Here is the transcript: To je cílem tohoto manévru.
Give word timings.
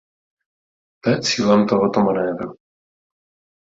To 1.03 1.09
je 1.09 1.21
cílem 1.21 1.67
tohoto 1.67 1.99
manévru. 1.99 2.55